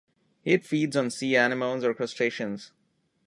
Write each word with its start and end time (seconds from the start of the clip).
It 0.43 0.65
feeds 0.65 0.95
on 0.95 1.11
sea 1.11 1.35
anemones 1.37 1.83
or 1.83 1.93
crustaceans. 1.93 2.71